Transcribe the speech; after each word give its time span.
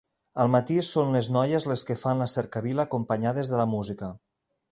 Al 0.43 0.47
matí, 0.53 0.77
són 0.87 1.11
les 1.15 1.29
noies 1.35 1.67
les 1.73 1.83
que 1.89 1.97
fan 2.05 2.25
la 2.25 2.29
cercavila, 2.35 2.87
acompanyades 2.89 3.53
de 3.55 3.61
la 3.63 3.71
música. 3.77 4.13